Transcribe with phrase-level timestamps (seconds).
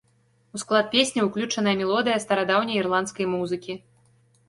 [0.57, 3.83] У склад песні ўключаная мелодыя старадаўняй ірландскай музыкі.